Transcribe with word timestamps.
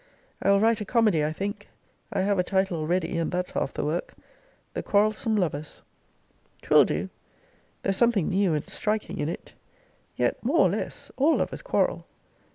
I 0.41 0.49
will 0.49 0.59
write 0.59 0.81
a 0.81 0.83
comedy, 0.85 1.23
I 1.23 1.31
think: 1.31 1.67
I 2.11 2.21
have 2.21 2.39
a 2.39 2.43
title 2.43 2.75
already; 2.79 3.19
and 3.19 3.31
that's 3.31 3.51
half 3.51 3.71
the 3.71 3.85
work. 3.85 4.15
The 4.73 4.81
Quarrelsome 4.81 5.35
Lovers. 5.35 5.83
'Twill 6.63 6.85
do. 6.85 7.09
There's 7.83 7.97
something 7.97 8.27
new 8.27 8.55
and 8.55 8.67
striking 8.67 9.19
in 9.19 9.29
it. 9.29 9.53
Yet, 10.15 10.43
more 10.43 10.61
or 10.61 10.71
less, 10.71 11.11
all 11.17 11.37
lovers 11.37 11.61
quarrel. 11.61 12.07